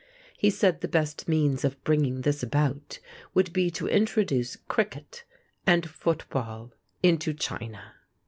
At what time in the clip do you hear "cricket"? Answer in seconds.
4.55-5.23